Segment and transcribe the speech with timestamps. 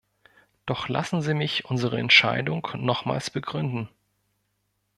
[0.65, 3.87] Doch lassen Sie mich unsere Entscheidung nochmals begründen.